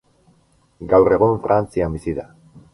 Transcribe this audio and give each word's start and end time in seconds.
Gaur 0.95 1.17
egun 1.19 1.37
Frantzian 1.45 1.97
bizi 2.01 2.19
da. 2.23 2.29